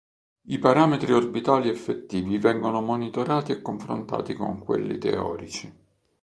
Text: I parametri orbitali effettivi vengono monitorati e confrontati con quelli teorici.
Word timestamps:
I 0.47 0.57
parametri 0.57 1.13
orbitali 1.13 1.69
effettivi 1.69 2.39
vengono 2.39 2.81
monitorati 2.81 3.51
e 3.51 3.61
confrontati 3.61 4.33
con 4.33 4.57
quelli 4.57 4.97
teorici. 4.97 5.71